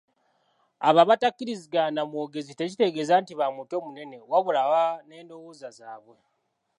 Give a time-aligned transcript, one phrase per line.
[0.87, 6.17] Abo abatakkiriziganya na mwogezi tekitegeeza nti ba mutwe munene wabula baba n’endowooza zaabwe.